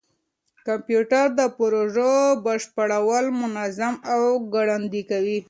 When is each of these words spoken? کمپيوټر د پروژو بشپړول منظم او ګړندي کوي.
کمپيوټر 0.67 1.25
د 1.39 1.41
پروژو 1.59 2.13
بشپړول 2.45 3.25
منظم 3.41 3.95
او 4.13 4.21
ګړندي 4.53 5.01
کوي. 5.11 5.37